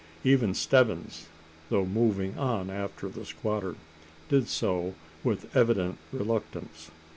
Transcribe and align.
Even 0.23 0.55
Stebbins, 0.55 1.27
though 1.69 1.85
moving 1.85 2.35
on 2.35 2.71
after 2.71 3.07
the 3.07 3.23
squatter, 3.23 3.75
did 4.29 4.47
so 4.47 4.95
with 5.23 5.55
evident 5.55 5.99
reluctance. 6.11 6.89